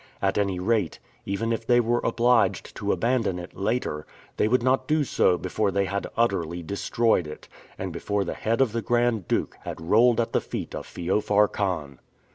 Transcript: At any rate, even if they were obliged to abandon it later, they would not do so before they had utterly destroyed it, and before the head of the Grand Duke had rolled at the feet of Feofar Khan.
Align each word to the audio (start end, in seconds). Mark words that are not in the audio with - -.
At 0.19 0.39
any 0.39 0.57
rate, 0.59 0.97
even 1.27 1.53
if 1.53 1.67
they 1.67 1.79
were 1.79 2.01
obliged 2.03 2.75
to 2.77 2.91
abandon 2.91 3.37
it 3.37 3.55
later, 3.55 4.07
they 4.37 4.47
would 4.47 4.63
not 4.63 4.87
do 4.87 5.03
so 5.03 5.37
before 5.37 5.69
they 5.69 5.85
had 5.85 6.07
utterly 6.17 6.63
destroyed 6.63 7.27
it, 7.27 7.47
and 7.77 7.93
before 7.93 8.23
the 8.23 8.33
head 8.33 8.61
of 8.61 8.71
the 8.71 8.81
Grand 8.81 9.27
Duke 9.27 9.55
had 9.61 9.79
rolled 9.79 10.19
at 10.19 10.33
the 10.33 10.41
feet 10.41 10.73
of 10.73 10.87
Feofar 10.87 11.47
Khan. 11.49 11.99